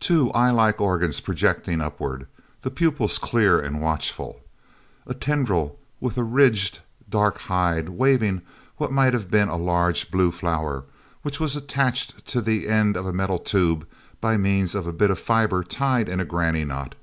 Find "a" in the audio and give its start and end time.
5.06-5.14, 6.18-6.24, 9.48-9.54, 13.06-13.12, 14.84-14.92, 16.18-16.24